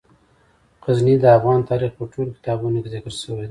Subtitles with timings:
[0.85, 3.49] غزني د افغان تاریخ په ټولو کتابونو کې ذکر شوی دی.